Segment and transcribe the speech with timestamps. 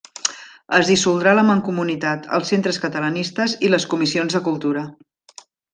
[0.77, 4.85] Es dissoldrà la Mancomunitat, els centres catalanistes i les comissions de cultura.